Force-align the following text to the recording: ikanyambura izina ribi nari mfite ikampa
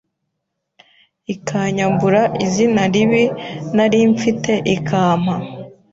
ikanyambura 1.33 2.21
izina 2.45 2.81
ribi 2.93 3.23
nari 3.75 3.99
mfite 4.13 4.51
ikampa 4.75 5.35